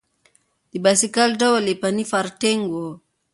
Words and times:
د 0.71 0.73
بایسکل 0.83 1.29
ډول 1.41 1.63
یې 1.69 1.75
پیني 1.81 2.03
فارټېنګ 2.11 2.61
و. 2.71 2.75